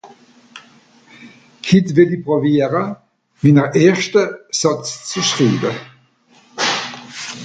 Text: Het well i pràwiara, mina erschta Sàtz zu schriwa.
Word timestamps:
Het 1.73 1.87
well 1.99 2.13
i 2.15 2.17
pràwiara, 2.29 2.81
mina 3.43 3.65
erschta 3.85 4.23
Sàtz 4.61 4.89
zu 5.11 5.21
schriwa. 5.29 5.71